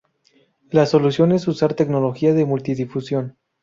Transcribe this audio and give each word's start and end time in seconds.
La 0.71 0.87
solución 0.87 1.31
es 1.31 1.47
usar 1.47 1.75
tecnología 1.75 2.33
de 2.33 2.43
multidifusión. 2.45 3.37